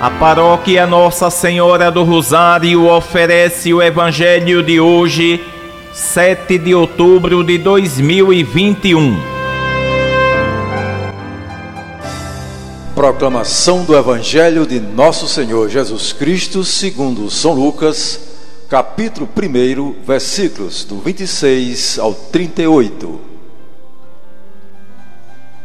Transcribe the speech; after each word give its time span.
A 0.00 0.08
paróquia 0.08 0.86
Nossa 0.86 1.28
Senhora 1.28 1.90
do 1.90 2.04
Rosário 2.04 2.88
oferece 2.88 3.74
o 3.74 3.82
Evangelho 3.82 4.62
de 4.62 4.78
hoje, 4.78 5.44
7 5.92 6.56
de 6.56 6.72
outubro 6.72 7.42
de 7.42 7.58
2021. 7.58 9.16
Proclamação 12.94 13.82
do 13.82 13.96
Evangelho 13.96 14.64
de 14.64 14.78
Nosso 14.78 15.26
Senhor 15.26 15.68
Jesus 15.68 16.12
Cristo, 16.12 16.62
segundo 16.62 17.28
São 17.28 17.52
Lucas, 17.52 18.20
capítulo 18.68 19.28
1, 19.36 19.96
versículos 20.06 20.84
do 20.84 21.00
26 21.00 21.98
ao 21.98 22.14
38. 22.14 23.20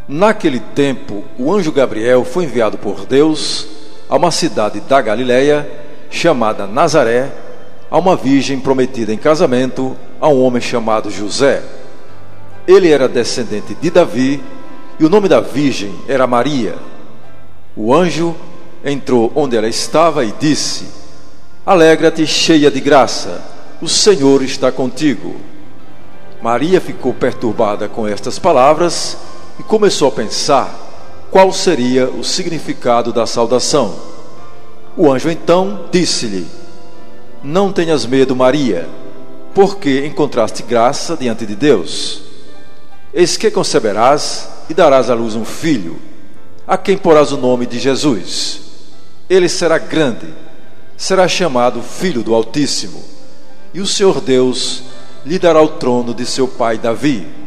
Naquele 0.07 0.59
tempo, 0.59 1.23
o 1.37 1.53
anjo 1.53 1.71
Gabriel 1.71 2.25
foi 2.25 2.45
enviado 2.45 2.79
por 2.79 3.05
Deus 3.05 3.72
a 4.09 4.15
uma 4.15 4.31
cidade 4.31 4.79
da 4.81 5.01
Galiléia 5.01 5.69
chamada 6.09 6.67
Nazaré, 6.67 7.31
a 7.89 7.97
uma 7.97 8.15
virgem 8.15 8.59
prometida 8.59 9.13
em 9.13 9.17
casamento 9.17 9.95
a 10.19 10.27
um 10.27 10.41
homem 10.41 10.61
chamado 10.61 11.09
José. 11.09 11.61
Ele 12.67 12.89
era 12.89 13.07
descendente 13.07 13.75
de 13.75 13.89
Davi 13.89 14.41
e 14.99 15.05
o 15.05 15.09
nome 15.09 15.27
da 15.27 15.39
virgem 15.39 15.93
era 16.07 16.27
Maria. 16.27 16.75
O 17.75 17.93
anjo 17.93 18.35
entrou 18.83 19.31
onde 19.35 19.57
ela 19.57 19.67
estava 19.67 20.23
e 20.23 20.33
disse: 20.39 20.85
Alegra-te, 21.65 22.25
cheia 22.27 22.69
de 22.69 22.79
graça, 22.79 23.41
o 23.81 23.87
Senhor 23.87 24.43
está 24.43 24.71
contigo. 24.71 25.35
Maria 26.41 26.81
ficou 26.81 27.13
perturbada 27.13 27.87
com 27.87 28.07
estas 28.07 28.37
palavras 28.37 29.17
e 29.59 29.63
começou 29.63 30.09
a 30.09 30.11
pensar 30.11 30.82
qual 31.33 31.51
seria 31.51 32.07
o 32.07 32.23
significado 32.23 33.11
da 33.11 33.25
saudação. 33.25 33.95
O 34.95 35.11
anjo 35.11 35.31
então 35.31 35.85
disse-lhe: 35.91 36.45
Não 37.43 37.73
tenhas 37.73 38.05
medo, 38.05 38.35
Maria, 38.35 38.87
porque 39.51 40.05
encontraste 40.05 40.61
graça 40.61 41.17
diante 41.17 41.43
de 41.47 41.55
Deus. 41.55 42.21
Eis 43.11 43.35
que 43.35 43.49
conceberás 43.49 44.47
e 44.69 44.75
darás 44.75 45.09
à 45.09 45.15
luz 45.15 45.33
um 45.33 45.43
filho, 45.43 45.99
a 46.67 46.77
quem 46.77 46.95
porás 46.95 47.31
o 47.31 47.37
nome 47.37 47.65
de 47.65 47.79
Jesus. 47.79 48.61
Ele 49.27 49.49
será 49.49 49.79
grande, 49.79 50.27
será 50.95 51.27
chamado 51.27 51.81
Filho 51.81 52.21
do 52.21 52.35
Altíssimo, 52.35 53.03
e 53.73 53.81
o 53.81 53.87
Senhor 53.87 54.21
Deus 54.21 54.83
lhe 55.25 55.39
dará 55.39 55.59
o 55.63 55.69
trono 55.69 56.13
de 56.13 56.27
seu 56.27 56.47
pai 56.47 56.77
Davi 56.77 57.42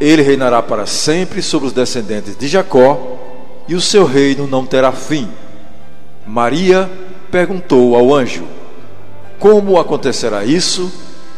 ele 0.00 0.22
reinará 0.22 0.62
para 0.62 0.86
sempre 0.86 1.42
sobre 1.42 1.68
os 1.68 1.74
descendentes 1.74 2.34
de 2.36 2.48
Jacó, 2.48 3.18
e 3.68 3.74
o 3.74 3.80
seu 3.80 4.06
reino 4.06 4.46
não 4.46 4.64
terá 4.64 4.90
fim. 4.90 5.28
Maria 6.26 6.90
perguntou 7.30 7.94
ao 7.94 8.14
anjo: 8.14 8.44
Como 9.38 9.78
acontecerá 9.78 10.44
isso, 10.44 10.90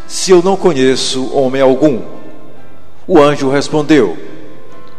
se 0.07 0.31
eu 0.31 0.41
não 0.43 0.57
conheço 0.57 1.35
homem 1.35 1.61
algum? 1.61 2.03
O 3.07 3.21
anjo 3.21 3.51
respondeu: 3.51 4.17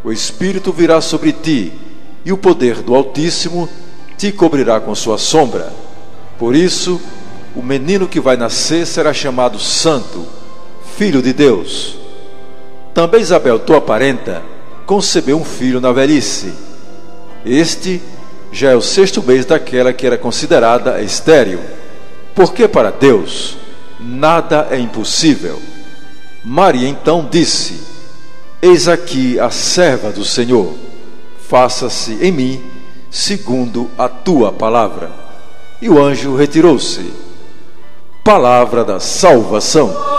O 0.04 0.12
Espírito 0.12 0.74
virá 0.74 1.00
sobre 1.00 1.32
ti, 1.32 1.72
e 2.26 2.34
o 2.34 2.38
poder 2.38 2.82
do 2.82 2.94
Altíssimo 2.94 3.70
te 4.18 4.32
cobrirá 4.32 4.82
com 4.82 4.94
sua 4.94 5.18
sombra. 5.18 5.72
Por 6.38 6.54
isso, 6.54 7.00
o 7.56 7.62
menino 7.62 8.08
que 8.08 8.20
vai 8.20 8.36
nascer 8.36 8.86
será 8.86 9.14
chamado 9.14 9.58
Santo, 9.58 10.26
Filho 10.98 11.22
de 11.22 11.32
Deus. 11.32 12.03
Também 12.94 13.22
Isabel, 13.22 13.60
tua 13.60 13.82
parenta, 13.82 14.42
concebeu 14.86 15.38
um 15.38 15.44
filho 15.44 15.82
na 15.82 15.92
velhice. 15.92 16.54
Este 17.46 18.02
já 18.52 18.72
é 18.72 18.76
o 18.76 18.82
sexto 18.82 19.22
mês 19.24 19.46
daquela 19.46 19.92
que 19.92 20.06
era 20.06 20.18
considerada 20.18 21.02
estéril, 21.02 21.60
porque 22.36 22.68
para 22.68 22.92
Deus 22.92 23.58
nada 24.00 24.68
é 24.70 24.78
impossível. 24.78 25.60
Maria 26.44 26.88
então 26.88 27.28
disse: 27.30 27.82
Eis 28.62 28.88
aqui 28.88 29.40
a 29.40 29.50
serva 29.50 30.12
do 30.12 30.24
Senhor, 30.24 30.74
faça-se 31.48 32.14
em 32.22 32.32
mim 32.32 32.64
segundo 33.10 33.90
a 33.98 34.08
tua 34.08 34.52
palavra. 34.52 35.12
E 35.82 35.90
o 35.90 36.02
anjo 36.02 36.36
retirou-se. 36.36 37.12
Palavra 38.24 38.84
da 38.84 39.00
salvação. 39.00 40.13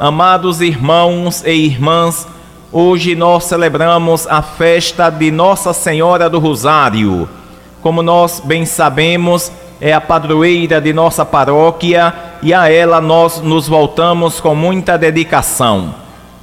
Amados 0.00 0.62
irmãos 0.62 1.44
e 1.44 1.52
irmãs, 1.52 2.26
hoje 2.72 3.14
nós 3.14 3.44
celebramos 3.44 4.26
a 4.28 4.40
festa 4.40 5.10
de 5.10 5.30
Nossa 5.30 5.74
Senhora 5.74 6.26
do 6.30 6.38
Rosário. 6.38 7.28
Como 7.82 8.02
nós 8.02 8.40
bem 8.42 8.64
sabemos, 8.64 9.52
é 9.78 9.92
a 9.92 10.00
padroeira 10.00 10.80
de 10.80 10.94
nossa 10.94 11.22
paróquia 11.26 12.14
e 12.40 12.54
a 12.54 12.66
ela 12.72 12.98
nós 12.98 13.42
nos 13.42 13.68
voltamos 13.68 14.40
com 14.40 14.54
muita 14.54 14.96
dedicação. 14.96 15.94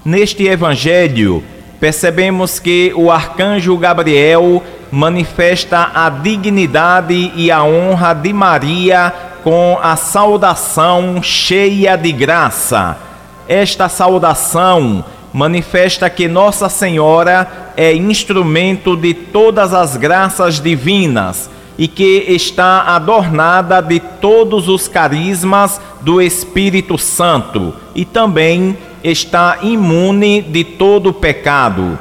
Neste 0.05 0.45
evangelho, 0.45 1.43
percebemos 1.79 2.59
que 2.59 2.93
o 2.95 3.09
arcanjo 3.09 3.75
Gabriel 3.75 4.61
manifesta 4.91 5.89
a 5.95 6.11
dignidade 6.11 7.31
e 7.35 7.49
a 7.49 7.63
honra 7.63 8.13
de 8.13 8.31
Maria 8.31 9.11
com 9.43 9.79
a 9.81 9.95
saudação 9.95 11.23
cheia 11.23 11.95
de 11.95 12.11
graça 12.11 13.06
esta 13.47 13.89
saudação 13.89 15.03
manifesta 15.33 16.09
que 16.09 16.27
Nossa 16.27 16.69
Senhora 16.69 17.71
é 17.75 17.93
instrumento 17.93 18.95
de 18.95 19.13
todas 19.13 19.73
as 19.73 19.95
graças 19.95 20.59
divinas 20.59 21.49
e 21.77 21.87
que 21.87 22.25
está 22.27 22.81
adornada 22.95 23.81
de 23.81 23.99
todos 23.99 24.67
os 24.67 24.87
carismas 24.87 25.79
do 26.01 26.21
Espírito 26.21 26.97
Santo 26.97 27.73
e 27.93 28.03
também 28.03 28.75
está 29.03 29.59
imune 29.61 30.41
de 30.41 30.63
todo 30.63 31.13
pecado. 31.13 31.99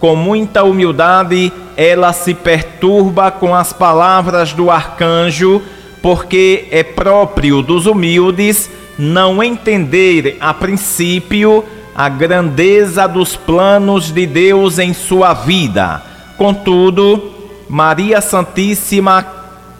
Com 0.00 0.16
muita 0.16 0.64
humildade, 0.64 1.52
ela 1.76 2.12
se 2.12 2.34
perturba 2.34 3.30
com 3.30 3.54
as 3.54 3.72
palavras 3.72 4.52
do 4.52 4.70
arcanjo, 4.70 5.60
porque 6.02 6.66
é 6.70 6.82
próprio 6.82 7.62
dos 7.62 7.86
humildes 7.86 8.70
não 8.98 9.42
entender 9.42 10.36
a 10.40 10.52
princípio 10.54 11.64
a 11.94 12.08
grandeza 12.08 13.06
dos 13.06 13.36
planos 13.36 14.10
de 14.10 14.26
Deus 14.26 14.78
em 14.78 14.92
sua 14.92 15.32
vida. 15.32 16.02
Contudo, 16.36 17.32
Maria 17.68 18.20
Santíssima 18.20 19.24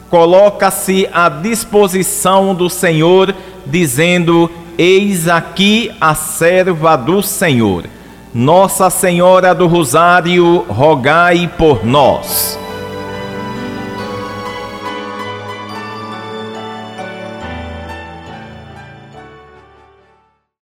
coloca-se 0.09 1.09
à 1.11 1.27
disposição 1.27 2.55
do 2.55 2.69
Senhor, 2.69 3.35
dizendo: 3.65 4.49
Eis 4.77 5.27
aqui 5.27 5.91
a 5.99 6.15
serva 6.15 6.95
do 6.95 7.21
Senhor. 7.21 7.83
Nossa 8.33 8.89
Senhora 8.89 9.53
do 9.53 9.67
Rosário, 9.67 10.65
rogai 10.69 11.49
por 11.57 11.85
nós. 11.85 12.64